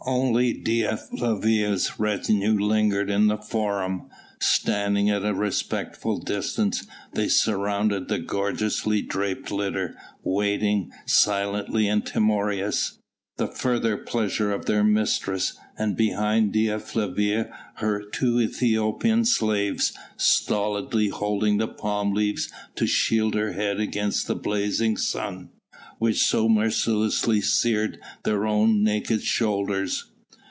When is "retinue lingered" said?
1.99-3.11